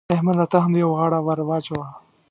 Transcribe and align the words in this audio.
احمده! 0.15 0.45
ته 0.51 0.57
هم 0.63 0.73
يوه 0.81 0.93
غاړه 0.99 1.19
ور 1.25 1.39
واچوه. 1.47 1.85